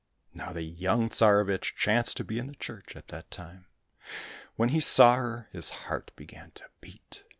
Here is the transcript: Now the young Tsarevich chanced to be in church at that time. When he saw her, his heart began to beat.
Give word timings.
Now 0.33 0.51
the 0.51 0.63
young 0.63 1.09
Tsarevich 1.09 1.75
chanced 1.75 2.17
to 2.17 2.23
be 2.23 2.39
in 2.39 2.55
church 2.55 2.95
at 2.95 3.09
that 3.09 3.29
time. 3.29 3.67
When 4.55 4.69
he 4.69 4.79
saw 4.79 5.15
her, 5.17 5.47
his 5.51 5.69
heart 5.85 6.09
began 6.15 6.49
to 6.55 6.63
beat. 6.79 7.23